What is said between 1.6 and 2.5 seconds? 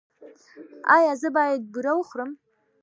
بوره وخورم؟